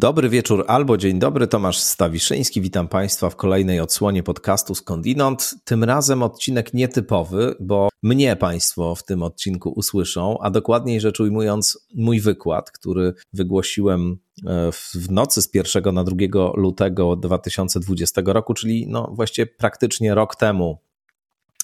[0.00, 2.60] Dobry wieczór albo dzień dobry, Tomasz Stawiszyński.
[2.60, 5.54] Witam Państwa w kolejnej odsłonie podcastu Skądinąd.
[5.64, 11.86] Tym razem odcinek nietypowy, bo mnie Państwo w tym odcinku usłyszą, a dokładniej rzecz ujmując,
[11.94, 16.16] mój wykład, który wygłosiłem e, w nocy z 1 na 2
[16.54, 20.78] lutego 2020 roku, czyli no właściwie praktycznie rok temu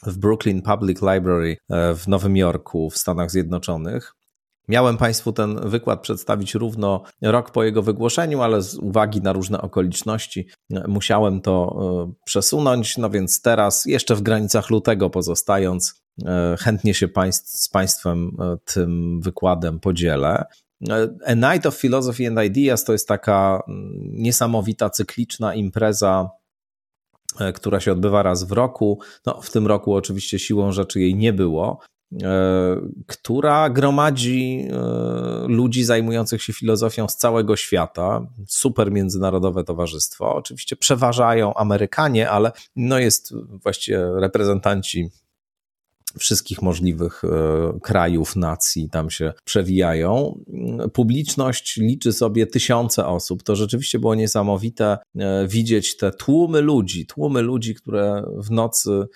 [0.07, 4.22] w Brooklyn Public Library e, w Nowym Jorku w Stanach Zjednoczonych.
[4.69, 9.61] Miałem Państwu ten wykład przedstawić równo rok po jego wygłoszeniu, ale z uwagi na różne
[9.61, 10.47] okoliczności
[10.89, 11.77] musiałem to
[12.09, 12.99] e, przesunąć.
[12.99, 18.57] No więc teraz, jeszcze w granicach lutego pozostając, e, chętnie się państw, z Państwem e,
[18.65, 20.45] tym wykładem podzielę.
[21.27, 26.31] A Night of Philosophy and Ideas to jest taka mm, niesamowita, cykliczna impreza
[27.55, 29.01] która się odbywa raz w roku.
[29.27, 31.92] No, w tym roku oczywiście siłą rzeczy jej nie było, E,
[33.07, 38.27] która gromadzi e, ludzi zajmujących się filozofią z całego świata.
[38.47, 40.35] Super międzynarodowe towarzystwo.
[40.35, 45.11] Oczywiście przeważają Amerykanie, ale no jest właściwie reprezentanci
[46.19, 50.39] wszystkich możliwych e, krajów, nacji tam się przewijają.
[50.93, 53.43] Publiczność liczy sobie tysiące osób.
[53.43, 54.99] To rzeczywiście było niesamowite
[55.49, 59.07] widzieć te tłumy ludzi, tłumy ludzi, które w nocy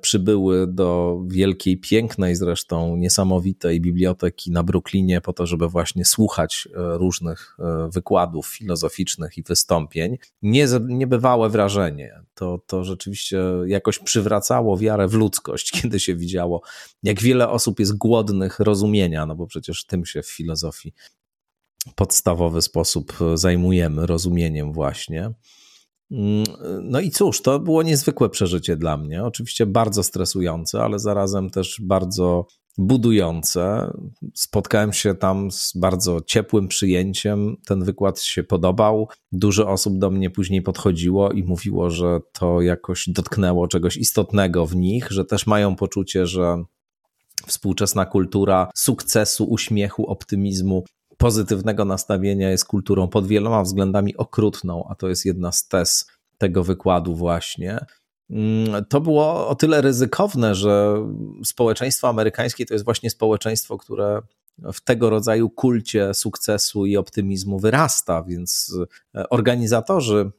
[0.00, 6.98] przybyły do wielkiej, pięknej zresztą, niesamowitej biblioteki na Brooklynie po to, żeby właśnie słuchać e,
[6.98, 10.18] różnych e, wykładów filozoficznych i wystąpień.
[10.42, 12.20] Nie, niebywałe wrażenie.
[12.34, 16.62] To, to rzeczywiście jakoś przywracało wiarę w ludzkość, kiedy się widziało,
[17.02, 20.94] jak wiele osób jest głodnych rozumienia, no bo przecież tym się w filozofii
[21.94, 25.32] podstawowy sposób zajmujemy, rozumieniem właśnie.
[26.10, 26.44] Mm,
[26.82, 29.24] no i cóż, to było niezwykłe przeżycie dla mnie.
[29.24, 32.46] Oczywiście bardzo stresujące, ale zarazem też bardzo
[32.78, 33.92] budujące.
[34.34, 37.56] Spotkałem się tam z bardzo ciepłym przyjęciem.
[37.66, 39.08] Ten wykład się podobał.
[39.32, 44.76] Dużo osób do mnie później podchodziło i mówiło, że to jakoś dotknęło czegoś istotnego w
[44.76, 46.62] nich, że też mają poczucie, że
[47.46, 50.84] współczesna kultura sukcesu, uśmiechu, optymizmu
[51.18, 56.64] pozytywnego nastawienia jest kulturą pod wieloma względami okrutną, a to jest jedna z tez tego
[56.64, 57.78] wykładu właśnie.
[58.30, 61.06] Mm, to było o tyle ryzykowne, że
[61.44, 64.22] społeczeństwo amerykańskie to jest właśnie społeczeństwo, które
[64.72, 68.76] w tego rodzaju kulcie sukcesu i optymizmu wyrasta, więc
[69.14, 70.30] e, organizatorzy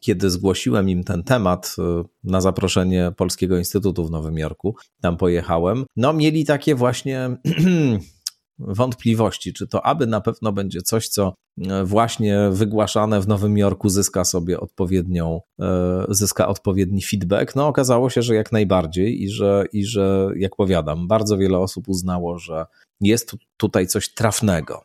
[0.00, 5.84] kiedy zgłosiłem im ten temat e, na zaproszenie Polskiego Instytutu w Nowym Jorku, tam pojechałem,
[5.96, 7.30] no mieli takie właśnie
[8.58, 13.88] wątpliwości, czy to aby na pewno będzie coś, co e, właśnie wygłaszane w Nowym Jorku
[13.88, 17.56] zyska sobie odpowiednią, e, zyska odpowiedni feedback.
[17.56, 21.88] No okazało się, że jak najbardziej i że, i że jak powiadam, bardzo wiele osób
[21.88, 22.66] uznało, że
[23.00, 24.84] jest tutaj coś trafnego.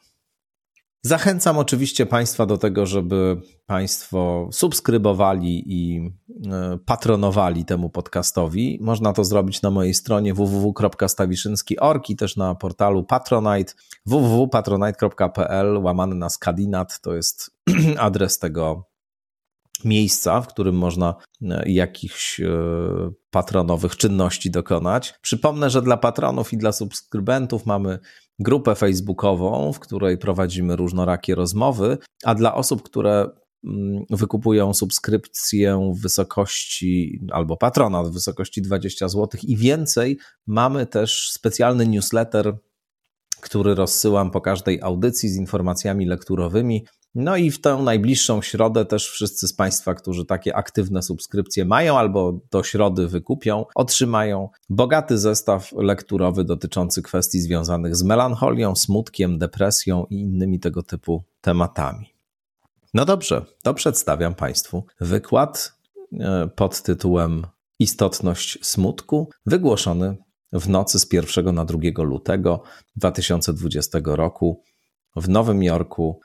[1.03, 6.11] Zachęcam oczywiście Państwa do tego, żeby Państwo subskrybowali i
[6.51, 8.79] e, patronowali temu podcastowi.
[8.81, 13.73] Można to zrobić na mojej stronie www.stawiszynski.org i też na portalu Patronite
[14.05, 17.51] www.patronite.pl łamany na skadinat to jest
[17.97, 18.91] adres tego
[19.85, 22.47] miejsca, w którym można e, jakichś e,
[23.29, 25.13] patronowych czynności dokonać.
[25.21, 27.99] Przypomnę, że dla patronów i dla subskrybentów mamy
[28.39, 33.29] grupę facebookową, w której prowadzimy różnorakie rozmowy, a dla osób, które
[33.65, 41.31] mm, wykupują subskrypcję w wysokości albo patronat w wysokości 20 zł i więcej, mamy też
[41.31, 42.57] specjalny newsletter,
[43.41, 46.85] który rozsyłam po każdej audycji z informacjami lekturowymi.
[47.15, 51.97] No i w tę najbliższą środę też wszyscy z Państwa, którzy takie aktywne subskrypcje mają
[51.97, 60.05] albo do środy wykupią, otrzymają bogaty zestaw lekturowy dotyczący kwestii związanych z melancholią, smutkiem, depresją
[60.09, 62.13] i innymi tego typu tematami.
[62.93, 65.73] No dobrze, to przedstawiam Państwu wykład
[66.19, 67.47] e, pod tytułem
[67.79, 70.17] Istotność smutku, wygłoszony
[70.53, 72.63] w nocy z 1 na 2 lutego
[72.95, 74.63] 2020 roku
[75.15, 76.19] w Nowym Jorku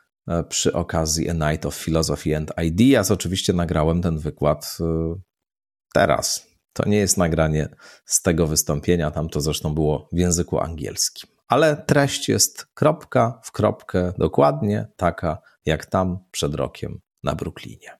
[0.49, 3.11] przy okazji A Night of Philosophy and Ideas.
[3.11, 5.15] Oczywiście nagrałem ten wykład e,
[5.95, 6.47] teraz.
[6.73, 7.69] To nie jest nagranie
[8.05, 11.31] z tego wystąpienia, tam to zresztą było w języku angielskim.
[11.49, 17.99] Ale treść jest kropka w kropkę dokładnie taka, jak tam przed rokiem na Brooklynie.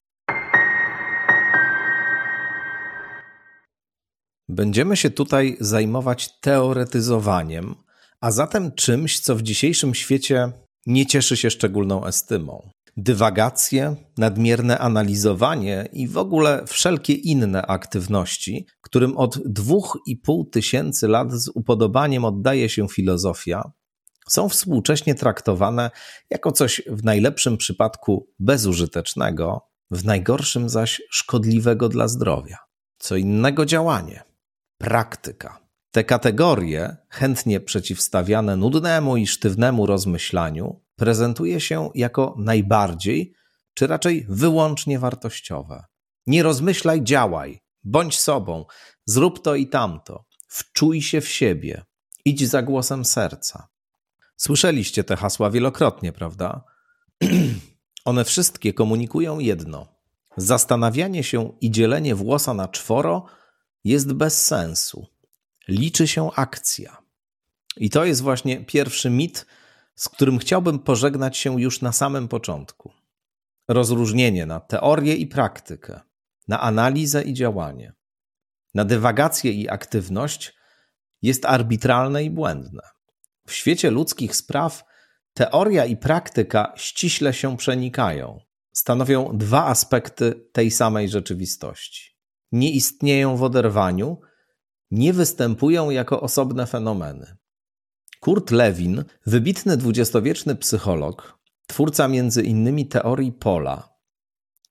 [4.49, 7.75] Będziemy się tutaj zajmować teoretyzowaniem,
[8.21, 10.53] a zatem czymś, co w dzisiejszym świecie
[10.87, 12.71] nie cieszy się szczególną estymą.
[12.97, 21.09] Dywagacje, nadmierne analizowanie i w ogóle wszelkie inne aktywności, którym od dwóch i pół tysięcy
[21.09, 23.73] lat z upodobaniem oddaje się filozofia,
[24.29, 25.91] są współcześnie traktowane
[26.31, 29.61] jako coś w najlepszym przypadku bezużytecznego,
[29.91, 32.57] w najgorszym zaś szkodliwego dla zdrowia.
[32.99, 34.23] Co innego działanie,
[34.79, 35.66] praktyka.
[35.97, 43.35] Te kategorie, chętnie przeciwstawiane nudnemu i sztywnemu rozmyślaniu, prezentuje się jako najbardziej,
[43.75, 45.85] czy raczej wyłącznie wartościowe.
[46.27, 48.65] Nie rozmyślaj, działaj, bądź sobą,
[49.07, 51.85] zrób to i tamto, wczuj się w siebie,
[52.25, 53.69] idź za głosem serca.
[54.37, 56.65] Słyszeliście te hasła wielokrotnie, prawda?
[58.05, 59.87] One wszystkie komunikują jedno.
[60.37, 63.27] Zastanawianie się i dzielenie włosa na czworo
[63.85, 65.16] jest bez sensu.
[65.69, 67.03] Liczy się akcja.
[67.77, 69.47] I to jest właśnie pierwszy mit,
[69.95, 72.93] z którym chciałbym pożegnać się już na samym początku.
[73.69, 76.01] Rozróżnienie na teorię i praktykę,
[76.49, 77.93] na analizę i działanie,
[78.75, 80.55] na dywagację i aktywność
[81.23, 82.83] jest arbitralne i błędne.
[83.47, 84.85] W świecie ludzkich spraw
[85.35, 88.41] teoria i praktyka ściśle się przenikają.
[88.73, 92.17] Stanowią dwa aspekty tej samej rzeczywistości.
[92.53, 94.21] Nie istnieją w oderwaniu,
[94.97, 97.37] nie występują jako osobne fenomeny.
[98.21, 103.97] Kurt Lewin, wybitny dwudziestowieczny psycholog, twórca między innymi teorii pola,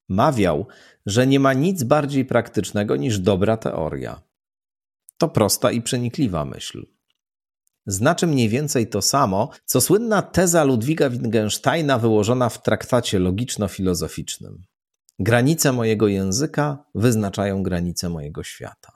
[0.10, 0.68] mawiał,
[1.06, 4.22] że nie ma nic bardziej praktycznego niż dobra teoria.
[5.18, 6.86] To prosta i przenikliwa myśl.
[7.88, 14.58] Znaczy mniej więcej to samo, co słynna teza Ludwiga Wittgensteina wyłożona w traktacie logiczno-filozoficznym.
[15.20, 18.95] Granice mojego języka wyznaczają granice mojego świata.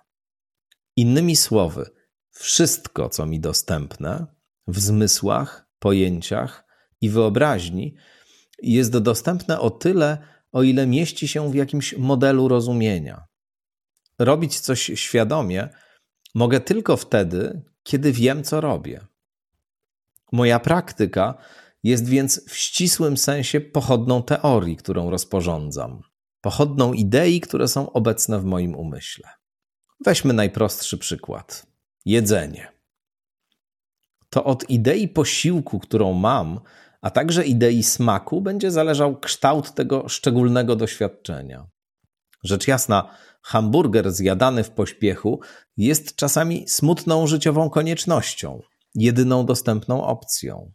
[1.00, 1.90] Innymi słowy,
[2.32, 4.26] wszystko, co mi dostępne
[4.68, 6.66] w zmysłach, pojęciach
[7.02, 7.96] i wyobraźni,
[8.62, 10.18] jest dostępne o tyle,
[10.52, 13.28] o ile mieści się w jakimś modelu rozumienia.
[14.20, 15.70] Robić coś świadomie
[16.36, 19.08] mogę tylko wtedy, kiedy wiem, co robię.
[20.32, 21.38] Moja praktyka
[21.84, 26.02] jest więc w ścisłym sensie pochodną teorii, którą rozporządzam,
[26.42, 29.39] pochodną idei, które są obecne w moim umyśle.
[30.06, 31.66] Weźmy najprostszy przykład:
[32.06, 32.72] jedzenie.
[34.30, 36.60] To od idei posiłku, którą mam,
[37.02, 41.68] a także idei smaku będzie zależał kształt tego szczególnego doświadczenia.
[42.44, 43.10] Rzecz jasna,
[43.42, 45.40] hamburger zjadany w pośpiechu
[45.78, 48.62] jest czasami smutną życiową koniecznością,
[48.96, 50.72] jedyną dostępną opcją.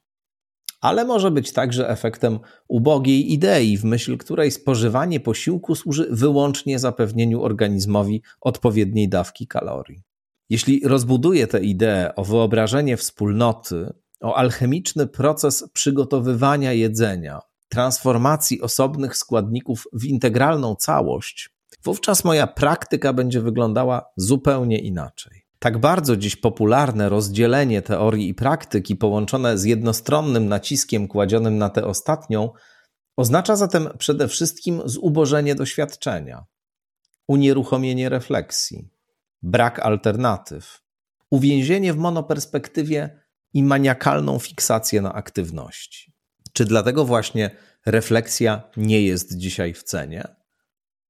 [0.84, 2.38] Ale może być także efektem
[2.68, 10.02] ubogiej idei, w myśl której spożywanie posiłku służy wyłącznie zapewnieniu organizmowi odpowiedniej dawki kalorii.
[10.50, 19.88] Jeśli rozbuduję tę ideę o wyobrażenie wspólnoty, o alchemiczny proces przygotowywania jedzenia, transformacji osobnych składników
[19.92, 21.50] w integralną całość,
[21.84, 25.43] wówczas moja praktyka będzie wyglądała zupełnie inaczej.
[25.64, 31.84] Tak bardzo dziś popularne rozdzielenie teorii i praktyki, połączone z jednostronnym naciskiem kładzionym na tę
[31.84, 32.50] ostatnią,
[33.16, 36.44] oznacza zatem przede wszystkim zubożenie doświadczenia,
[37.28, 38.88] unieruchomienie refleksji,
[39.42, 40.80] brak alternatyw,
[41.30, 43.20] uwięzienie w monoperspektywie
[43.54, 46.12] i maniakalną fiksację na aktywności.
[46.52, 47.50] Czy dlatego właśnie
[47.86, 50.24] refleksja nie jest dzisiaj w cenie?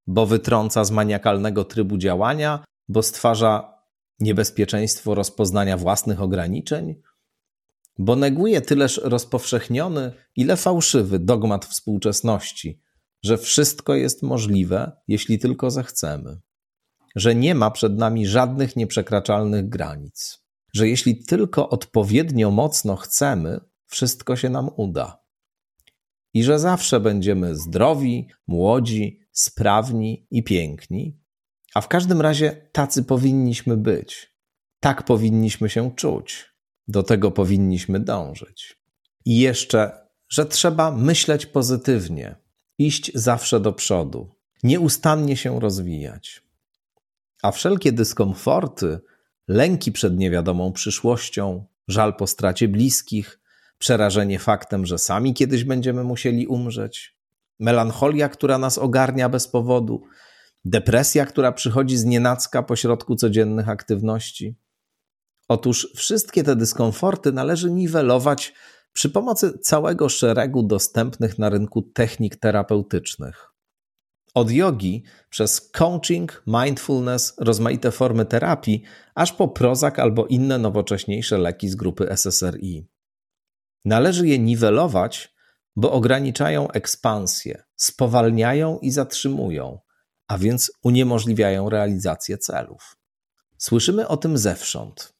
[0.07, 3.74] Bo wytrąca z maniakalnego trybu działania, bo stwarza
[4.19, 6.95] niebezpieczeństwo rozpoznania własnych ograniczeń?
[7.97, 12.81] Bo neguje tyleż rozpowszechniony, ile fałszywy dogmat współczesności,
[13.23, 16.39] że wszystko jest możliwe, jeśli tylko zechcemy,
[17.15, 20.45] że nie ma przed nami żadnych nieprzekraczalnych granic
[20.75, 25.23] że jeśli tylko odpowiednio mocno chcemy, wszystko się nam uda.
[26.33, 31.19] I że zawsze będziemy zdrowi, młodzi, sprawni i piękni,
[31.75, 34.35] a w każdym razie tacy powinniśmy być.
[34.79, 36.55] Tak powinniśmy się czuć.
[36.87, 38.79] Do tego powinniśmy dążyć.
[39.25, 42.35] I jeszcze, że trzeba myśleć pozytywnie,
[42.77, 46.41] iść zawsze do przodu, nieustannie się rozwijać.
[47.43, 48.99] A wszelkie dyskomforty,
[49.47, 53.39] lęki przed niewiadomą przyszłością, żal po stracie bliskich,
[53.77, 57.15] przerażenie faktem, że sami kiedyś będziemy musieli umrzeć,
[57.59, 60.03] melancholia, która nas ogarnia bez powodu,
[60.65, 64.55] depresja, która przychodzi z nienacka pośrodku codziennych aktywności.
[65.47, 68.53] Otóż wszystkie te dyskomforty należy niwelować
[68.93, 73.51] przy pomocy całego szeregu dostępnych na rynku technik terapeutycznych.
[74.33, 78.83] Od jogi przez coaching, mindfulness, rozmaite formy terapii,
[79.15, 82.87] aż po prozak albo inne nowocześniejsze leki z grupy SSRI.
[83.85, 85.35] Należy je niwelować,
[85.75, 89.79] bo ograniczają ekspansję, spowalniają i zatrzymują,
[90.27, 92.97] a więc uniemożliwiają realizację celów.
[93.57, 95.13] Słyszymy o tym zewsząd.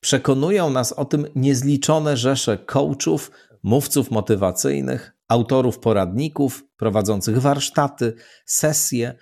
[0.00, 3.30] Przekonują nas o tym niezliczone rzesze coachów,
[3.62, 8.14] mówców motywacyjnych, autorów poradników, prowadzących warsztaty,
[8.46, 9.14] sesje,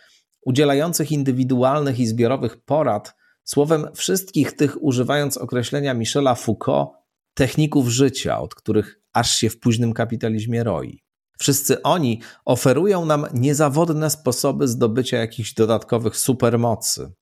[0.47, 6.91] udzielających indywidualnych i zbiorowych porad, słowem wszystkich tych, używając określenia Michela Foucault,
[7.35, 11.03] techników życia, od których aż się w późnym kapitalizmie roi.
[11.41, 17.13] Wszyscy oni oferują nam niezawodne sposoby zdobycia jakichś dodatkowych supermocy,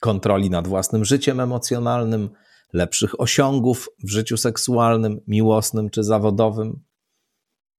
[0.00, 2.30] kontroli nad własnym życiem emocjonalnym,
[2.72, 6.84] lepszych osiągów w życiu seksualnym, miłosnym czy zawodowym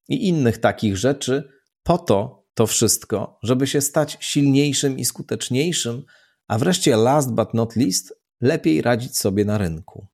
[0.10, 1.50] i innych takich rzeczy,
[1.84, 6.04] po to to wszystko, żeby się stać silniejszym i skuteczniejszym,
[6.48, 10.08] a wreszcie last but not least, lepiej radzić sobie na rynku.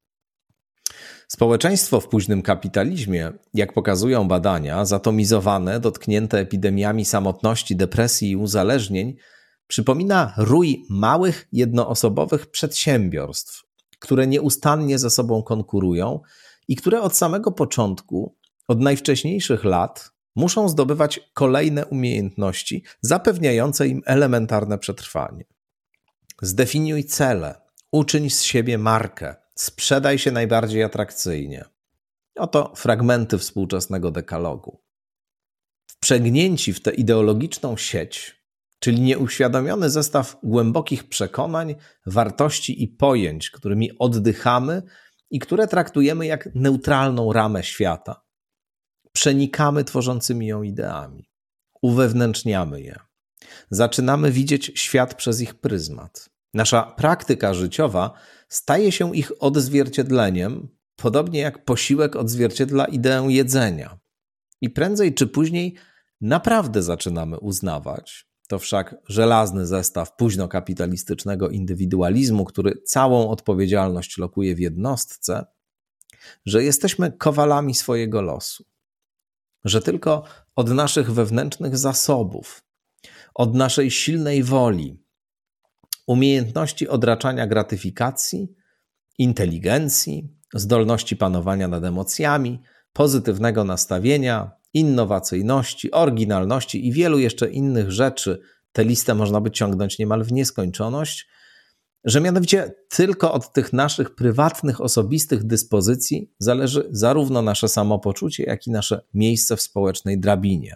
[1.27, 9.15] Społeczeństwo w późnym kapitalizmie, jak pokazują badania, zatomizowane, dotknięte epidemiami samotności, depresji i uzależnień,
[9.67, 13.63] przypomina rój małych, jednoosobowych przedsiębiorstw,
[13.99, 16.19] które nieustannie ze sobą konkurują
[16.67, 18.35] i które od samego początku,
[18.67, 25.45] od najwcześniejszych lat, muszą zdobywać kolejne umiejętności zapewniające im elementarne przetrwanie.
[26.41, 31.65] Zdefiniuj cele, uczyń z siebie markę, sprzedaj się najbardziej atrakcyjnie.
[32.35, 34.81] Oto fragmenty współczesnego dekalogu.
[35.87, 38.45] Wprzęgnięci w tę ideologiczną sieć,
[38.79, 44.81] czyli nieuświadomiony zestaw głębokich przekonań, wartości i pojęć, którymi oddychamy
[45.29, 48.21] i które traktujemy jak neutralną ramę świata.
[49.11, 51.29] Przenikamy tworzącymi ją ideami,
[51.81, 52.99] uwewnętrzniamy je.
[53.69, 56.29] Zaczynamy widzieć świat przez ich pryzmat.
[56.53, 58.13] Nasza praktyka życiowa
[58.47, 63.99] staje się ich odzwierciedleniem, podobnie jak posiłek odzwierciedla ideę jedzenia.
[64.61, 65.75] I prędzej czy później
[66.21, 75.45] naprawdę zaczynamy uznawać, to wszak żelazny zestaw późnokapitalistycznego indywidualizmu, który całą odpowiedzialność lokuje w jednostce,
[76.45, 78.65] że jesteśmy kowalami swojego losu.
[79.65, 80.23] Że tylko
[80.55, 82.63] od naszych wewnętrznych zasobów,
[83.33, 85.04] od naszej silnej woli,
[86.07, 88.55] umiejętności odraczania gratyfikacji,
[89.17, 92.61] inteligencji, zdolności panowania nad emocjami,
[92.93, 100.23] pozytywnego nastawienia, innowacyjności, oryginalności i wielu jeszcze innych rzeczy, tę listę można by ciągnąć niemal
[100.23, 101.27] w nieskończoność,
[102.03, 108.71] że mianowicie tylko od tych naszych prywatnych, osobistych dyspozycji zależy zarówno nasze samopoczucie, jak i
[108.71, 110.75] nasze miejsce w społecznej drabinie,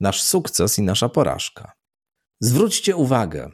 [0.00, 1.72] nasz sukces i nasza porażka.
[2.40, 3.50] Zwróćcie uwagę,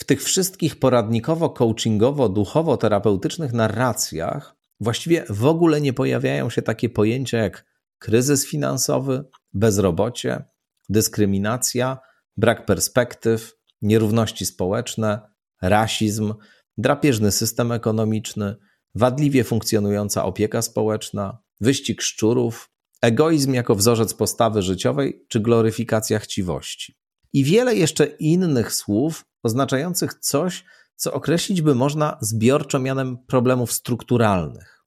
[0.00, 7.64] w tych wszystkich poradnikowo-coachingowo-duchowo-terapeutycznych narracjach właściwie w ogóle nie pojawiają się takie pojęcia jak
[7.98, 10.44] kryzys finansowy, bezrobocie,
[10.88, 11.98] dyskryminacja,
[12.36, 15.20] brak perspektyw, nierówności społeczne,
[15.62, 16.34] rasizm,
[16.78, 18.56] drapieżny system ekonomiczny,
[18.94, 22.70] wadliwie funkcjonująca opieka społeczna, wyścig szczurów,
[23.02, 26.96] egoizm jako wzorzec postawy życiowej czy gloryfikacja chciwości.
[27.32, 30.64] I wiele jeszcze innych słów oznaczających coś,
[30.96, 34.84] co określić by można zbiorczo mianem problemów strukturalnych.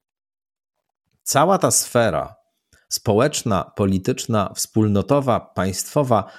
[1.23, 2.35] Cała ta sfera
[2.89, 6.31] społeczna, polityczna, wspólnotowa, państwowa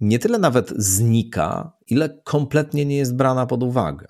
[0.00, 4.06] nie tyle nawet znika, ile kompletnie nie jest brana pod uwagę.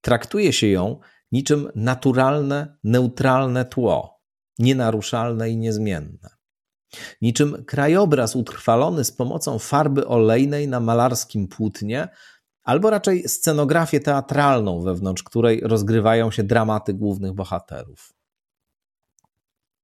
[0.00, 1.00] Traktuje się ją
[1.32, 4.20] niczym naturalne, neutralne tło,
[4.58, 6.35] nienaruszalne i niezmienne.
[7.22, 12.08] Niczym krajobraz utrwalony z pomocą farby olejnej na malarskim płótnie,
[12.62, 18.12] albo raczej scenografię teatralną, wewnątrz której rozgrywają się dramaty głównych bohaterów.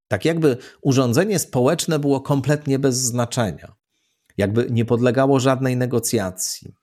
[0.09, 3.75] Tak jakby urządzenie społeczne było kompletnie bez znaczenia,
[4.37, 6.75] jakby nie podlegało żadnej negocjacji.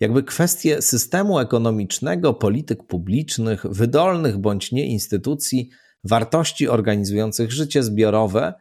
[0.00, 5.70] Jakby kwestie systemu ekonomicznego, polityk publicznych, wydolnych bądź nie instytucji,
[6.04, 8.54] wartości organizujących życie zbiorowe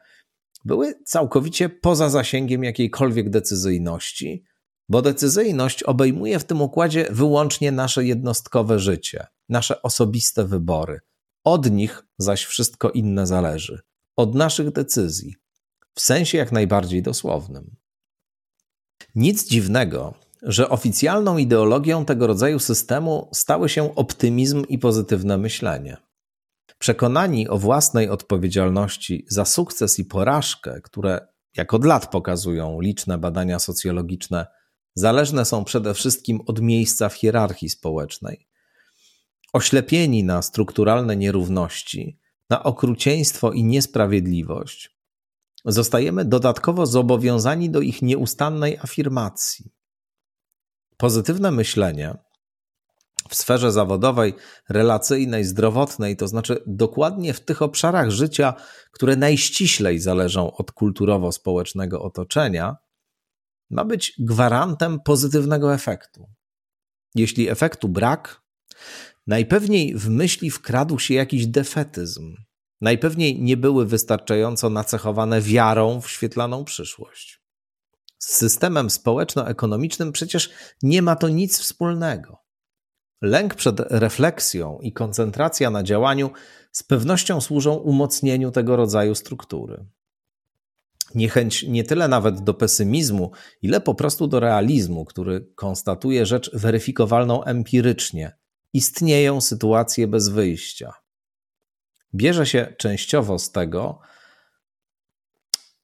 [0.68, 4.44] były całkowicie poza zasięgiem jakiejkolwiek decyzyjności,
[4.90, 11.00] bo decyzyjność obejmuje w tym układzie wyłącznie nasze jednostkowe życie, nasze osobiste wybory.
[11.44, 13.80] Od nich zaś wszystko inne zależy
[14.18, 15.36] od naszych decyzji,
[15.94, 17.76] w sensie jak najbardziej dosłownym.
[19.16, 25.98] Nic dziwnego, że oficjalną ideologią tego rodzaju systemu stały się optymizm i pozytywne myślenie.
[26.80, 33.60] Przekonani o własnej odpowiedzialności za sukces i porażkę, które jak od lat pokazują liczne badania
[33.60, 34.48] socjologiczne,
[34.96, 38.48] zależne są przede wszystkim od miejsca w hierarchii społecznej.
[39.54, 42.20] Oślepieni na strukturalne nierówności,
[42.50, 44.98] na okrucieństwo i niesprawiedliwość,
[45.66, 49.72] zostajemy dodatkowo zobowiązani do ich nieustannej afirmacji.
[50.98, 52.18] Pozytywne myślenie
[53.30, 54.34] w sferze zawodowej,
[54.70, 58.54] relacyjnej, zdrowotnej, to znaczy dokładnie w tych obszarach życia,
[58.92, 62.76] które najściślej zależą od kulturowo-społecznego otoczenia,
[63.70, 66.28] ma być gwarantem pozytywnego efektu.
[67.16, 68.42] Jeśli efektu brak,
[69.28, 72.36] najpewniej w myśli wkradł się jakiś defetyzm.
[72.82, 77.42] Najpewniej nie były wystarczająco nacechowane wiarą w świetlaną przyszłość.
[78.20, 80.50] Z systemem społeczno-ekonomicznym przecież
[80.84, 82.47] nie ma to nic wspólnego.
[83.22, 86.32] Lęk przed refleksją i koncentracja na działaniu
[86.72, 89.86] z pewnością służą umocnieniu tego rodzaju struktury.
[91.16, 93.32] Niechęć nie tyle nawet do pesymizmu,
[93.62, 98.38] ile po prostu do realizmu, który konstatuje rzecz weryfikowalną empirycznie.
[98.74, 100.94] Istnieją sytuacje bez wyjścia.
[102.16, 104.00] Bierze się częściowo z tego,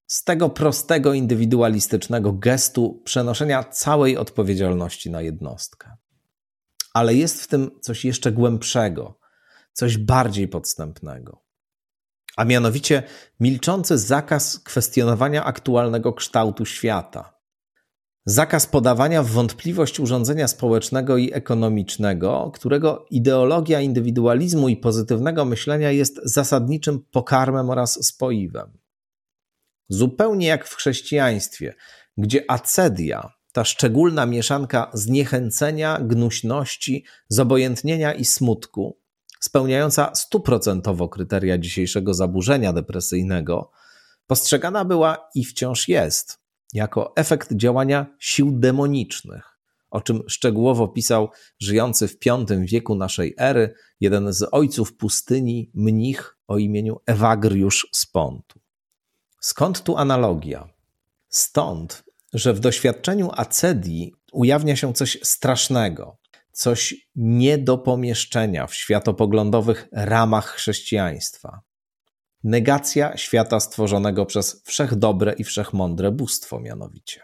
[0.07, 5.97] z tego prostego, indywidualistycznego gestu przenoszenia całej odpowiedzialności na jednostkę.
[6.93, 9.19] Ale jest w tym coś jeszcze głębszego,
[9.73, 11.43] coś bardziej podstępnego.
[12.37, 13.03] A mianowicie
[13.39, 17.33] milczący zakaz kwestionowania aktualnego kształtu świata.
[18.25, 26.19] Zakaz podawania w wątpliwość urządzenia społecznego i ekonomicznego, którego ideologia indywidualizmu i pozytywnego myślenia jest
[26.23, 28.77] zasadniczym pokarmem oraz spoiwem.
[29.89, 31.75] Zupełnie jak w chrześcijaństwie,
[32.17, 38.97] gdzie acedia, ta szczególna mieszanka zniechęcenia, gnuśności, zobojętnienia i smutku,
[39.39, 43.71] spełniająca stuprocentowo kryteria dzisiejszego zaburzenia depresyjnego,
[44.27, 46.39] postrzegana była i wciąż jest
[46.73, 49.59] jako efekt działania sił demonicznych,
[49.91, 51.29] o czym szczegółowo pisał
[51.59, 58.05] żyjący w V wieku naszej ery jeden z ojców pustyni, mnich o imieniu Ewagriusz z
[58.05, 58.59] Pontu.
[59.39, 60.69] Skąd tu analogia?
[61.29, 66.17] Stąd, że w doświadczeniu acedii ujawnia się coś strasznego,
[66.51, 71.61] coś nie do pomieszczenia w światopoglądowych ramach chrześcijaństwa.
[72.43, 77.21] Negacja świata stworzonego przez wszechdobre i wszechmądre bóstwo, mianowicie.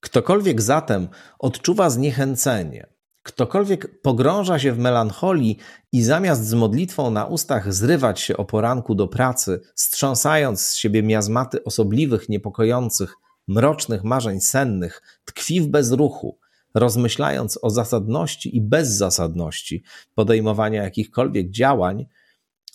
[0.00, 2.86] Ktokolwiek zatem odczuwa zniechęcenie,
[3.22, 5.58] ktokolwiek pogrąża się w melancholii
[5.92, 11.02] i zamiast z modlitwą na ustach zrywać się o poranku do pracy, strząsając z siebie
[11.02, 13.14] miazmaty osobliwych, niepokojących,
[13.48, 16.38] mrocznych marzeń sennych, tkwi w bezruchu,
[16.74, 19.82] rozmyślając o zasadności i bezzasadności
[20.14, 22.06] podejmowania jakichkolwiek działań,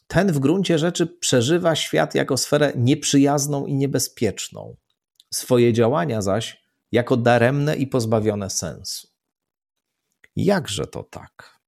[0.07, 4.75] ten w gruncie rzeczy przeżywa świat jako sferę nieprzyjazną i niebezpieczną,
[5.33, 9.07] swoje działania zaś jako daremne i pozbawione sensu.
[10.35, 11.59] Jakże to tak?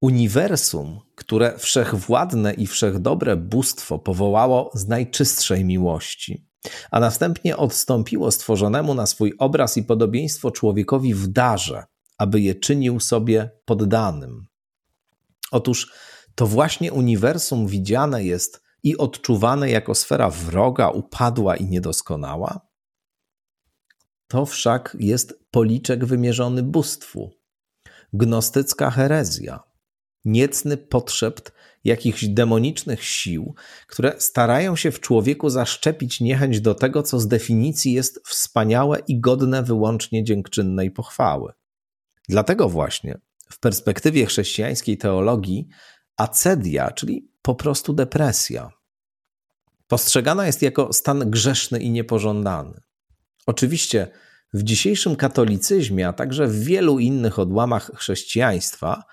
[0.00, 6.46] Uniwersum, które wszechwładne i wszechdobre bóstwo powołało z najczystszej miłości,
[6.90, 11.84] a następnie odstąpiło stworzonemu na swój obraz i podobieństwo człowiekowi w darze,
[12.18, 14.46] aby je czynił sobie poddanym.
[15.50, 15.92] Otóż
[16.34, 22.60] to właśnie uniwersum widziane jest i odczuwane jako sfera wroga, upadła i niedoskonała?
[24.28, 27.30] To wszak jest policzek wymierzony bóstwu,
[28.12, 29.60] gnostycka herezja,
[30.24, 31.52] niecny potrzebt
[31.84, 33.54] jakichś demonicznych sił,
[33.86, 39.20] które starają się w człowieku zaszczepić niechęć do tego, co z definicji jest wspaniałe i
[39.20, 41.52] godne wyłącznie dziękczynnej pochwały.
[42.28, 43.18] Dlatego właśnie
[43.50, 45.68] w perspektywie chrześcijańskiej teologii
[46.16, 48.70] acedia, czyli po prostu depresja,
[49.88, 52.80] postrzegana jest jako stan grzeszny i niepożądany.
[53.46, 54.10] Oczywiście
[54.54, 59.04] w dzisiejszym katolicyzmie, a także w wielu innych odłamach chrześcijaństwa,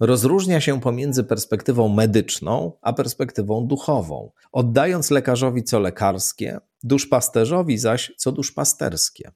[0.00, 8.32] rozróżnia się pomiędzy perspektywą medyczną a perspektywą duchową, oddając lekarzowi co lekarskie, duszpasterzowi zaś co
[8.32, 9.30] duszpasterskie.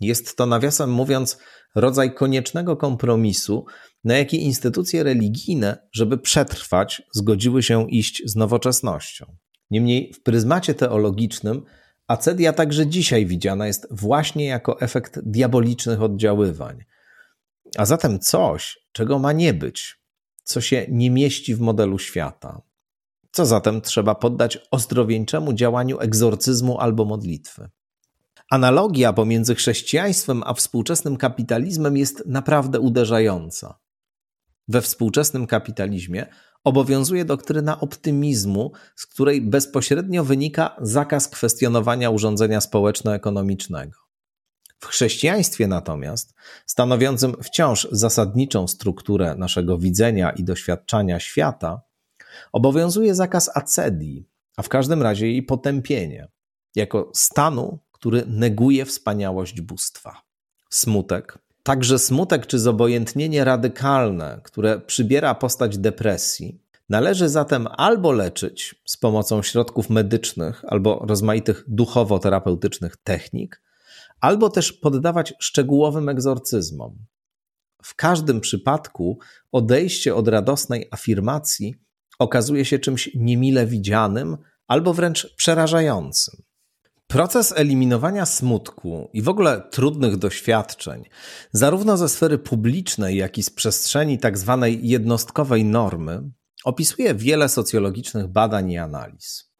[0.00, 1.38] Jest to, nawiasem mówiąc,
[1.74, 3.64] rodzaj koniecznego kompromisu,
[4.04, 9.36] na jaki instytucje religijne, żeby przetrwać, zgodziły się iść z nowoczesnością.
[9.70, 11.62] Niemniej w pryzmacie teologicznym
[12.08, 16.84] acedia także dzisiaj widziana jest właśnie jako efekt diabolicznych oddziaływań,
[17.76, 20.00] a zatem coś, czego ma nie być,
[20.44, 22.62] co się nie mieści w modelu świata.
[23.32, 27.70] Co zatem trzeba poddać ozdrowieńczemu działaniu egzorcyzmu albo modlitwy.
[28.50, 33.78] Analogia pomiędzy chrześcijaństwem a współczesnym kapitalizmem jest naprawdę uderzająca.
[34.68, 36.26] We współczesnym kapitalizmie
[36.64, 44.03] obowiązuje doktryna optymizmu, z której bezpośrednio wynika zakaz kwestionowania urządzenia społeczno-ekonomicznego.
[44.84, 46.34] W chrześcijaństwie natomiast,
[46.66, 51.82] stanowiącym wciąż zasadniczą strukturę naszego widzenia i doświadczania świata,
[52.52, 56.28] obowiązuje zakaz acedii, a w każdym razie jej potępienie,
[56.76, 60.22] jako stanu, który neguje wspaniałość bóstwa.
[60.70, 68.96] Smutek, Także smutek czy zobojętnienie radykalne, które przybiera postać depresji, należy zatem albo leczyć z
[68.96, 73.64] pomocą środków medycznych albo rozmaitych duchowo-terapeutycznych technik,
[74.20, 77.06] albo też poddawać szczegółowym egzorcyzmom.
[77.82, 79.18] W każdym przypadku
[79.52, 81.74] odejście od radosnej afirmacji
[82.18, 86.42] okazuje się czymś niemile widzianym albo wręcz przerażającym.
[87.06, 91.04] Proces eliminowania smutku i w ogóle trudnych doświadczeń,
[91.52, 94.58] zarówno ze sfery publicznej, jak i z przestrzeni tzw.
[94.60, 96.30] Tak jednostkowej normy,
[96.64, 99.53] opisuje wiele socjologicznych badań i analiz.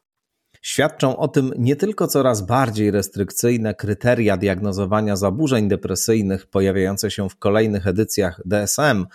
[0.65, 7.35] Świadczą o tym nie tylko coraz bardziej restrykcyjne kryteria diagnozowania zaburzeń depresyjnych pojawiające się w
[7.35, 9.05] kolejnych edycjach DSM,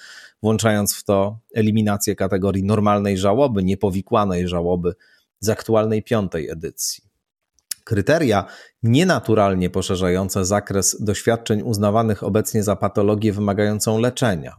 [0.43, 4.95] włączając w to eliminację kategorii normalnej żałoby, niepowikłanej żałoby
[5.41, 7.05] z aktualnej piątej edycji.
[7.85, 8.45] Kryteria
[8.83, 14.57] nienaturalnie poszerzające zakres doświadczeń uznawanych obecnie za patologię wymagającą leczenia.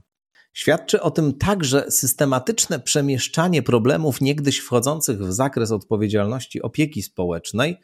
[0.53, 7.79] Świadczy o tym także systematyczne przemieszczanie problemów niegdyś wchodzących w zakres odpowiedzialności opieki społecznej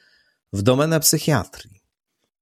[0.53, 1.81] w domenę psychiatrii.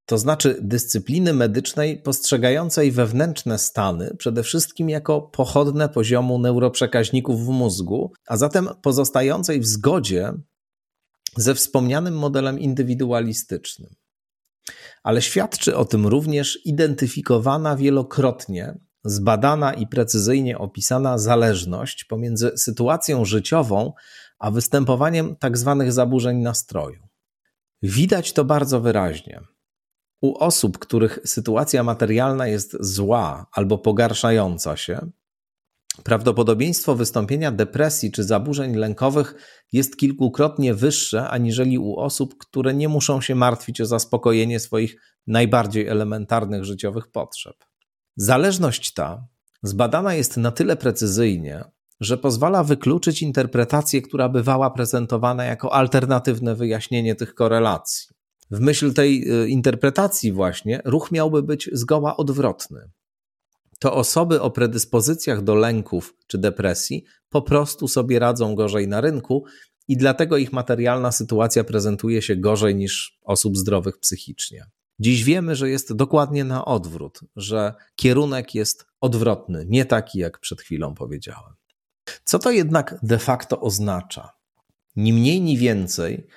[0.05, 8.13] To znaczy dyscypliny medycznej postrzegającej wewnętrzne stany przede wszystkim jako pochodne poziomu neuroprzekaźników w mózgu,
[8.27, 10.33] a zatem pozostającej w zgodzie
[11.37, 13.95] ze wspomnianym modelem indywidualistycznym.
[15.03, 23.93] Ale świadczy o tym również identyfikowana wielokrotnie, zbadana i precyzyjnie opisana zależność pomiędzy sytuacją życiową
[24.39, 25.77] a występowaniem tzw.
[25.79, 27.07] Tak zaburzeń nastroju.
[27.81, 29.41] Widać to bardzo wyraźnie.
[30.21, 35.09] U osób, których sytuacja materialna jest zła albo pogarszająca się,
[36.03, 39.35] Prawdopodobieństwo wystąpienia depresji czy zaburzeń lękowych
[39.71, 44.95] jest kilkukrotnie wyższe aniżeli u osób, które nie muszą się martwić o zaspokojenie swoich
[45.27, 47.55] najbardziej elementarnych życiowych potrzeb.
[48.15, 49.27] Zależność ta
[49.63, 51.63] zbadana jest na tyle precyzyjnie,
[51.99, 58.07] że pozwala wykluczyć interpretację, która bywała prezentowana jako alternatywne wyjaśnienie tych korelacji.
[58.51, 62.91] W myśl tej y, interpretacji, właśnie, ruch miałby być zgoła odwrotny
[63.79, 69.45] to osoby o predyspozycjach do lęków czy depresji po prostu sobie radzą gorzej na rynku
[69.87, 74.65] i dlatego ich materialna sytuacja prezentuje się gorzej niż osób zdrowych psychicznie.
[74.99, 80.61] Dziś wiemy, że jest dokładnie na odwrót, że kierunek jest odwrotny, nie taki jak przed
[80.61, 81.53] chwilą powiedziałem.
[82.23, 84.29] Co to jednak de facto oznacza?
[84.95, 86.27] Ni mniej, ni więcej,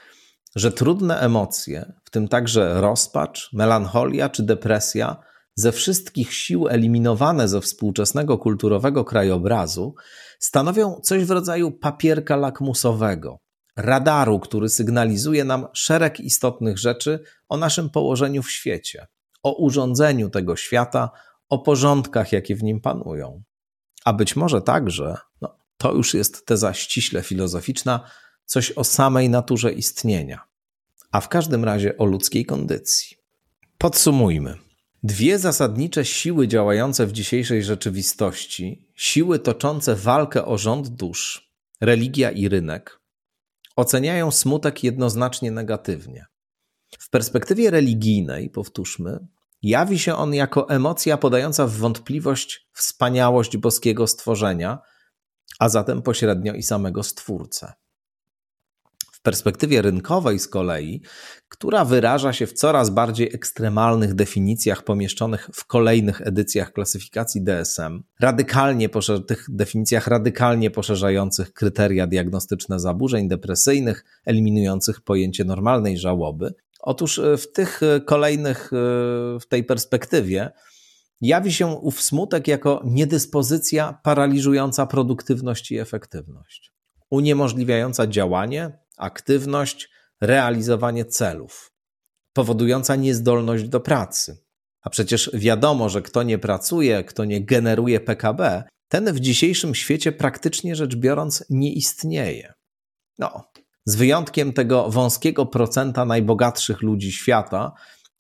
[0.56, 5.16] że trudne emocje, w tym także rozpacz, melancholia czy depresja,
[5.54, 9.94] ze wszystkich sił eliminowane ze współczesnego kulturowego krajobrazu,
[10.38, 13.38] stanowią coś w rodzaju papierka lakmusowego,
[13.78, 19.06] radaru, który sygnalizuje nam szereg istotnych rzeczy o naszym położeniu w świecie,
[19.42, 21.10] o urządzeniu tego świata,
[21.48, 23.42] o porządkach, jakie w nim panują.
[24.04, 28.10] A być może także, no, to już jest teza ściśle filozoficzna,
[28.44, 30.40] coś o samej naturze istnienia,
[31.10, 33.16] a w każdym razie o ludzkiej kondycji.
[33.78, 34.54] Podsumujmy.
[35.02, 42.48] Dwie zasadnicze siły działające w dzisiejszej rzeczywistości, siły toczące walkę o rząd dusz, religia i
[42.48, 42.97] rynek,
[43.78, 46.26] oceniają smutek jednoznacznie negatywnie.
[46.98, 49.26] W perspektywie religijnej, powtórzmy,
[49.62, 54.78] jawi się on jako emocja podająca w wątpliwość wspaniałość boskiego stworzenia,
[55.58, 57.72] a zatem pośrednio i samego Stwórcę.
[59.18, 61.02] W perspektywie rynkowej z kolei,
[61.48, 68.88] która wyraża się w coraz bardziej ekstremalnych definicjach pomieszczonych w kolejnych edycjach klasyfikacji DSM, radykalnie
[69.26, 76.54] tych definicjach radykalnie poszerzających kryteria diagnostyczne zaburzeń depresyjnych, eliminujących pojęcie normalnej żałoby.
[76.80, 78.76] Otóż e, w tych e, kolejnych, e,
[79.40, 80.50] w tej perspektywie
[81.20, 86.72] jawi się ów smutek jako niedyspozycja paraliżująca produktywność i efektywność,
[87.10, 91.72] uniemożliwiająca działanie, aktywność, realizowanie celów,
[92.32, 94.44] powodująca niezdolność do pracy.
[94.82, 100.12] A przecież wiadomo, że kto nie pracuje, kto nie generuje PKB, ten w dzisiejszym świecie
[100.12, 102.52] praktycznie rzecz biorąc nie istnieje.
[103.18, 103.44] No,
[103.84, 107.72] z wyjątkiem tego wąskiego procenta najbogatszych ludzi świata,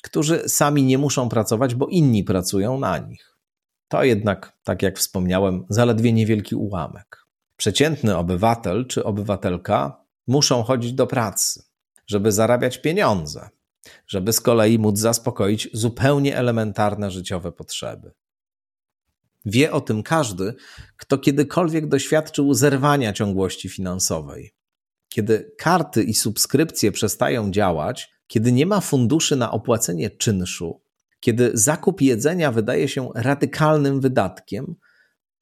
[0.02, 3.36] którzy sami nie muszą pracować, bo inni pracują na nich.
[3.88, 7.24] To jednak, tak jak wspomniałem, zaledwie niewielki ułamek.
[7.56, 11.62] Przeciętny obywatel czy obywatelka muszą chodzić do pracy,
[12.06, 13.48] żeby zarabiać pieniądze,
[14.06, 18.12] żeby z kolei móc zaspokoić zupełnie elementarne życiowe potrzeby.
[19.44, 20.54] Wie o tym każdy,
[20.96, 24.54] kto kiedykolwiek doświadczył zerwania ciągłości finansowej.
[25.08, 30.82] Kiedy karty i subskrypcje przestają działać, kiedy nie ma funduszy na opłacenie czynszu,
[31.20, 34.76] kiedy zakup jedzenia wydaje się radykalnym wydatkiem,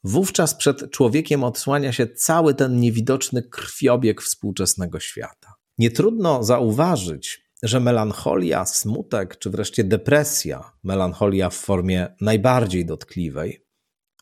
[0.06, 5.54] wówczas przed człowiekiem odsłania się cały ten niewidoczny krwiobieg współczesnego świata.
[5.78, 13.66] Nie trudno zauważyć, że melancholia, smutek czy wreszcie depresja, melancholia w formie najbardziej dotkliwej,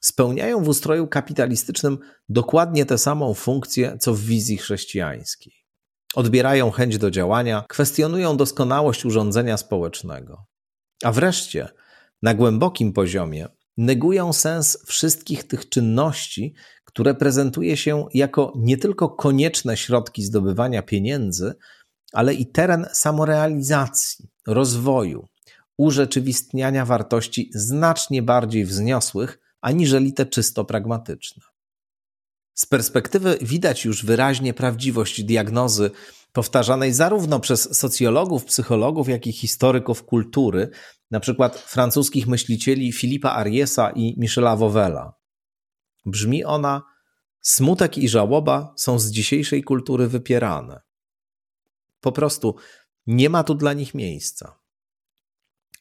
[0.00, 5.52] spełniają w ustroju kapitalistycznym dokładnie tę samą funkcję, co w wizji chrześcijańskiej.
[6.14, 10.44] Odbierają chęć do działania, kwestionują doskonałość urządzenia społecznego.
[11.04, 11.68] A wreszcie,
[12.22, 19.76] na głębokim poziomie, negują sens wszystkich tych czynności, które prezentuje się jako nie tylko konieczne
[19.76, 21.54] środki zdobywania pieniędzy,
[22.12, 25.28] ale i teren samorealizacji, rozwoju,
[25.78, 31.42] urzeczywistniania wartości znacznie bardziej wzniosłych aniżeli te czysto pragmatyczne.
[32.54, 35.90] Z perspektywy widać już wyraźnie prawdziwość diagnozy
[36.32, 40.70] powtarzanej zarówno przez socjologów, psychologów, jak i historyków kultury,
[41.14, 45.14] na przykład francuskich myślicieli Filipa Ariesa i Michela Wowela.
[46.06, 46.82] Brzmi ona:
[47.40, 50.80] Smutek i żałoba są z dzisiejszej kultury wypierane.
[52.00, 52.56] Po prostu
[53.06, 54.58] nie ma tu dla nich miejsca.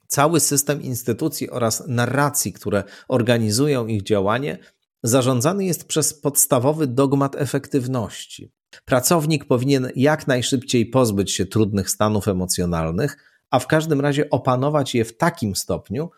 [0.08, 4.58] Cały system instytucji oraz narracji, które organizują ich działanie,
[5.04, 8.52] zarządzany jest przez podstawowy dogmat efektywności.
[8.86, 15.06] Pracownik powinien jak najszybciej pozbyć się trudnych stanów emocjonalnych, a w każdym razie opanować je
[15.06, 16.10] w takim stopniu,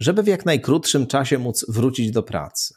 [0.00, 2.74] żeby w jak najkrótszym czasie móc wrócić do pracy.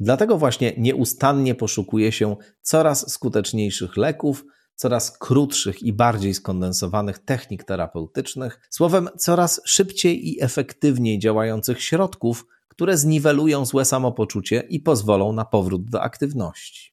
[0.00, 4.44] Dlatego właśnie nieustannie poszukuje się coraz skuteczniejszych leków,
[4.74, 12.96] coraz krótszych i bardziej skondensowanych technik terapeutycznych, słowem coraz szybciej i efektywniej działających środków, które
[12.96, 16.92] zniwelują złe samopoczucie i pozwolą na powrót do aktywności.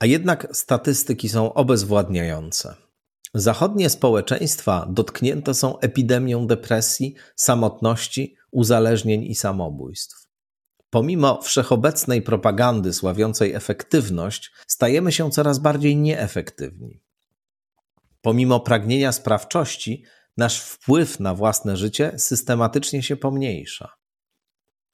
[0.00, 2.85] A jednak statystyki są obezwładniające.
[3.34, 10.26] Zachodnie społeczeństwa dotknięte są epidemią depresji, samotności, uzależnień i samobójstw.
[10.90, 17.02] Pomimo wszechobecnej propagandy sławiącej efektywność, stajemy się coraz bardziej nieefektywni.
[18.20, 20.04] Pomimo pragnienia sprawczości,
[20.36, 23.88] nasz wpływ na własne życie systematycznie się pomniejsza.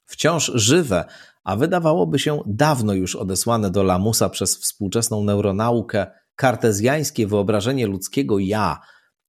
[0.05, 1.05] Wciąż żywe,
[1.43, 8.79] a wydawałoby się dawno już odesłane do lamusa przez współczesną neuronaukę, kartezjańskie wyobrażenie ludzkiego ja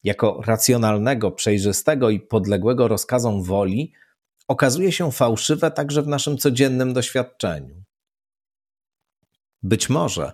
[0.05, 3.93] jako racjonalnego, przejrzystego i podległego rozkazom woli
[4.49, 7.85] okazuje się fałszywe także w naszym codziennym doświadczeniu.
[9.63, 10.33] Być może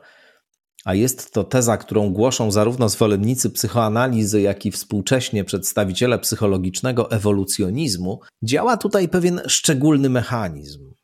[0.85, 8.21] a jest to teza, którą głoszą zarówno zwolennicy psychoanalizy, jak i współcześnie przedstawiciele psychologicznego ewolucjonizmu,
[8.43, 10.95] działa tutaj pewien szczególny mechanizm.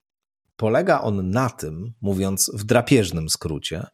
[0.56, 3.86] Polega on na tym, mówiąc w drapieżnym skrócie,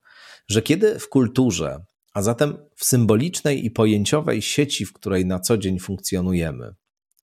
[0.49, 5.59] że kiedy w kulturze, a zatem w symbolicznej i pojęciowej sieci, w której na co
[5.59, 6.75] dzień funkcjonujemy,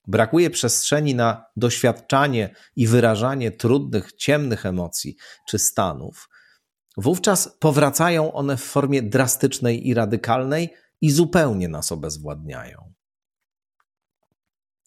[0.08, 5.16] brakuje przestrzeni na doświadczanie i wyrażanie trudnych, ciemnych emocji
[5.48, 6.30] czy stanów,
[6.98, 12.94] wówczas powracają one w formie drastycznej i radykalnej i zupełnie nas obezwładniają.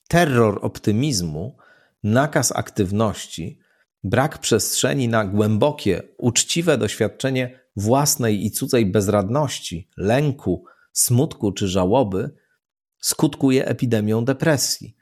[0.09, 1.57] Terror optymizmu,
[2.03, 3.59] nakaz aktywności,
[4.05, 12.31] brak przestrzeni na głębokie, uczciwe doświadczenie własnej i cudzej bezradności, lęku, smutku czy żałoby
[12.99, 14.97] skutkuje epidemią depresji,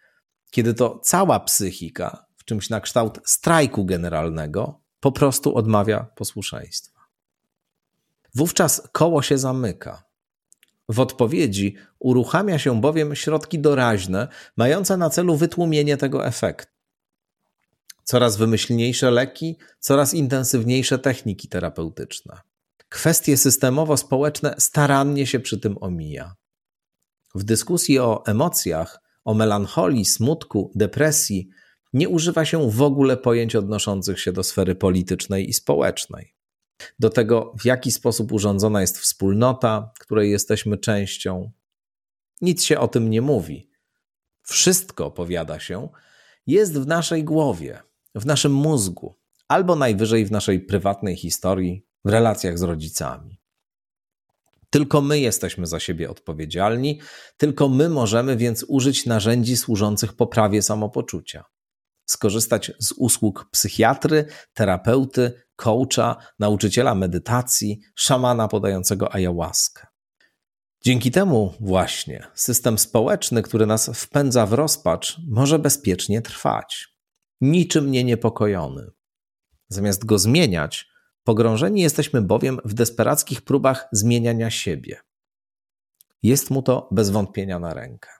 [0.50, 7.00] kiedy to cała psychika, w czymś na kształt strajku generalnego, po prostu odmawia posłuszeństwa.
[8.34, 10.04] Wówczas koło się zamyka.
[10.88, 16.72] W odpowiedzi uruchamia się bowiem środki doraźne, mające na celu wytłumienie tego efektu.
[18.04, 22.49] Coraz wymyślniejsze leki, coraz intensywniejsze techniki terapeutyczne.
[22.90, 26.34] Kwestie systemowo-społeczne starannie się przy tym omija.
[27.34, 31.48] W dyskusji o emocjach, o melancholii, smutku, depresji
[31.92, 36.34] nie używa się w ogóle pojęć odnoszących się do sfery politycznej i społecznej
[36.98, 41.52] do tego, w jaki sposób urządzona jest wspólnota, której jesteśmy częścią.
[42.40, 43.70] Nic się o tym nie mówi.
[44.42, 45.88] Wszystko, powiada się,
[46.46, 47.82] jest w naszej głowie,
[48.14, 53.40] w naszym mózgu, albo najwyżej w naszej prywatnej historii, w relacjach z rodzicami.
[54.70, 57.00] Tylko my jesteśmy za siebie odpowiedzialni,
[57.36, 61.44] tylko my możemy więc użyć narzędzi służących poprawie samopoczucia
[62.10, 69.86] skorzystać z usług psychiatry, terapeuty, coacha, nauczyciela medytacji, szamana podającego ayahuaskę.
[70.84, 76.88] Dzięki temu właśnie system społeczny, który nas wpędza w rozpacz, może bezpiecznie trwać.
[77.40, 78.90] Niczym nie niepokojony.
[79.68, 80.89] Zamiast go zmieniać,
[81.24, 85.00] pogrążeni jesteśmy bowiem w desperackich próbach zmieniania siebie.
[86.22, 88.10] Jest mu to bez wątpienia na rękę.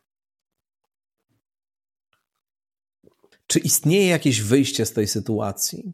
[3.47, 5.93] Czy istnieje jakieś wyjście z tej sytuacji?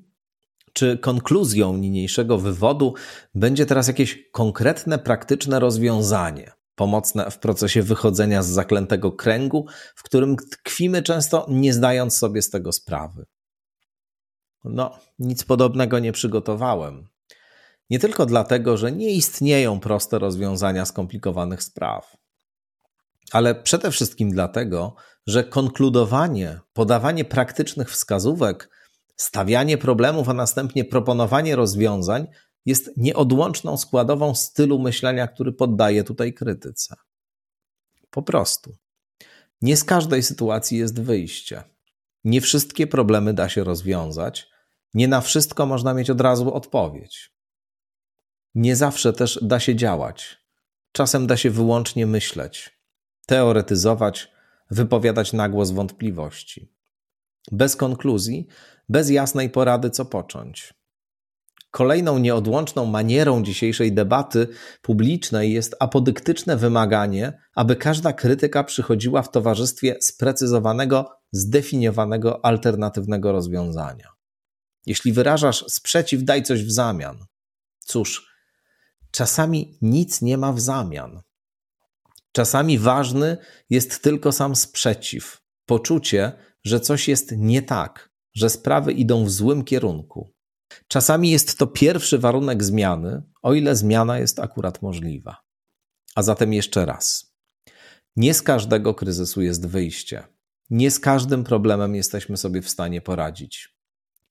[0.72, 2.94] Czy konkluzją niniejszego wywodu
[3.34, 10.36] będzie teraz jakieś konkretne, praktyczne rozwiązanie, pomocne w procesie wychodzenia z zaklętego kręgu, w którym
[10.36, 13.26] tkwimy często nie zdając sobie z tego sprawy?
[14.70, 17.08] No, nic podobnego nie przygotowałem.
[17.90, 22.16] Nie tylko dlatego, że nie istnieją proste rozwiązania skomplikowanych spraw,
[23.32, 24.94] ale przede wszystkim dlatego,
[25.26, 28.70] że konkludowanie, podawanie praktycznych wskazówek,
[29.16, 32.26] stawianie problemów, a następnie proponowanie rozwiązań
[32.66, 36.96] jest nieodłączną składową stylu myślenia, który poddaje tutaj krytyce.
[38.10, 38.76] Po prostu.
[39.62, 41.62] Nie z każdej sytuacji jest wyjście.
[42.24, 44.48] Nie wszystkie problemy da się rozwiązać,
[44.96, 47.32] nie na wszystko można mieć od razu odpowiedź.
[48.54, 50.38] Nie zawsze też da się działać.
[50.92, 52.80] Czasem da się wyłącznie myśleć,
[53.26, 54.32] teoretyzować,
[54.70, 56.72] wypowiadać nagłos wątpliwości.
[57.52, 58.46] Bez konkluzji,
[58.88, 60.74] bez jasnej porady, co począć.
[61.70, 64.48] Kolejną nieodłączną manierą dzisiejszej debaty
[64.82, 74.15] publicznej jest apodyktyczne wymaganie, aby każda krytyka przychodziła w towarzystwie sprecyzowanego, zdefiniowanego alternatywnego rozwiązania.
[74.86, 77.26] Jeśli wyrażasz sprzeciw, daj coś w zamian.
[77.78, 78.26] Cóż,
[79.10, 81.22] czasami nic nie ma w zamian.
[82.32, 83.36] Czasami ważny
[83.70, 86.32] jest tylko sam sprzeciw, poczucie,
[86.64, 90.32] że coś jest nie tak, że sprawy idą w złym kierunku.
[90.88, 95.36] Czasami jest to pierwszy warunek zmiany, o ile zmiana jest akurat możliwa.
[96.14, 97.34] A zatem jeszcze raz.
[98.16, 100.24] Nie z każdego kryzysu jest wyjście.
[100.70, 103.75] Nie z każdym problemem jesteśmy sobie w stanie poradzić.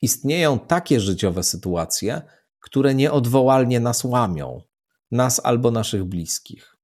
[0.05, 2.21] Istnieją takie życiowe sytuacje,
[2.59, 4.61] które nieodwołalnie nas łamią,
[5.11, 6.77] nas albo naszych bliskich.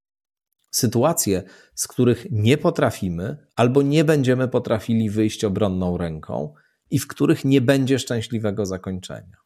[0.72, 1.44] Sytuacje,
[1.76, 6.54] z których nie potrafimy albo nie będziemy potrafili wyjść obronną ręką
[6.92, 9.38] i w których nie będzie szczęśliwego zakończenia.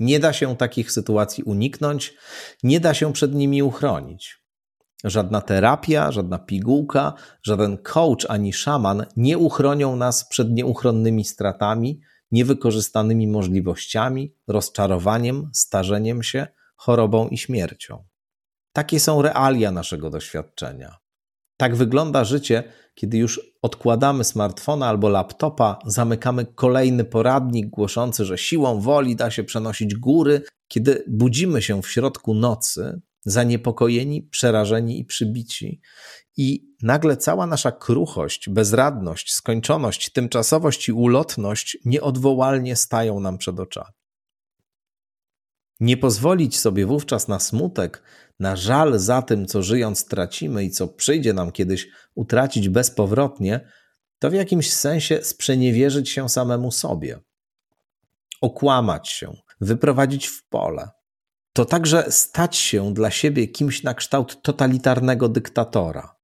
[0.00, 2.14] Nie da się takich sytuacji uniknąć,
[2.62, 4.42] nie da się przed nimi uchronić.
[5.04, 13.28] Żadna terapia, żadna pigułka, żaden coach ani szaman nie uchronią nas przed nieuchronnymi stratami, niewykorzystanymi
[13.28, 18.04] możliwościami, rozczarowaniem, starzeniem się, chorobą i śmiercią.
[18.72, 20.96] Takie są realia naszego doświadczenia.
[21.56, 28.80] Tak wygląda życie, kiedy już odkładamy smartfona albo laptopa, zamykamy kolejny poradnik głoszący, że siłą
[28.80, 35.80] woli da się przenosić góry, kiedy budzimy się w środku nocy, zaniepokojeni, przerażeni i przybici,
[36.36, 43.92] i nagle cała nasza kruchość, bezradność, skończoność, tymczasowość i ulotność nieodwołalnie stają nam przed oczami.
[45.80, 48.02] Nie pozwolić sobie wówczas na smutek,
[48.40, 53.70] na żal za tym, co żyjąc tracimy i co przyjdzie nam kiedyś utracić bezpowrotnie,
[54.18, 57.20] to w jakimś sensie sprzeniewierzyć się samemu sobie,
[58.40, 60.97] okłamać się, wyprowadzić w pole.
[61.58, 66.16] To także stać się dla siebie kimś na kształt totalitarnego dyktatora,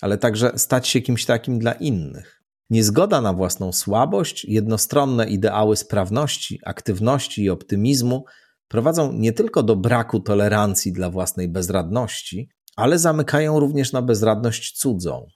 [0.00, 2.42] ale także stać się kimś takim dla innych.
[2.70, 8.24] Niezgoda na własną słabość, jednostronne ideały sprawności, aktywności i optymizmu
[8.68, 15.26] prowadzą nie tylko do braku tolerancji dla własnej bezradności, ale zamykają również na bezradność cudzą.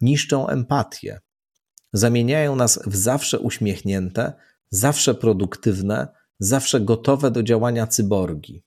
[0.00, 1.20] Niszczą empatię.
[1.92, 4.32] Zamieniają nas w zawsze uśmiechnięte,
[4.70, 8.62] zawsze produktywne, zawsze gotowe do działania cyborgi.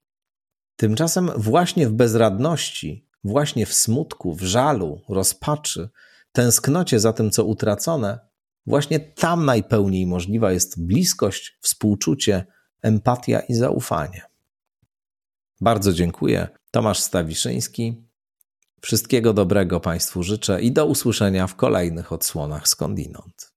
[0.75, 5.89] Tymczasem właśnie w bezradności, właśnie w smutku, w żalu, rozpaczy,
[6.31, 8.19] tęsknocie za tym, co utracone,
[8.65, 12.45] właśnie tam najpełniej możliwa jest bliskość, współczucie,
[12.81, 14.21] empatia i zaufanie.
[15.61, 16.47] Bardzo dziękuję.
[16.71, 18.03] Tomasz Stawiszyński.
[18.81, 23.57] Wszystkiego dobrego Państwu życzę i do usłyszenia w kolejnych odsłonach skądinąd.